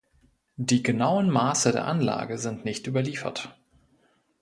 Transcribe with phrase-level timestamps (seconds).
[0.57, 3.55] Die genauen Maße der Anlage sind nicht überliefert.